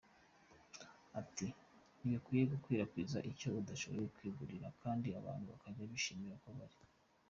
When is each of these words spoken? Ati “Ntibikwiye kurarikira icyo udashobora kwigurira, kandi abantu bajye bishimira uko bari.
Ati 1.19 1.47
“Ntibikwiye 1.99 2.43
kurarikira 2.63 3.27
icyo 3.31 3.47
udashobora 3.61 4.11
kwigurira, 4.15 4.67
kandi 4.81 5.07
abantu 5.19 5.49
bajye 5.61 5.83
bishimira 5.93 6.33
uko 6.39 6.49
bari. 6.57 6.77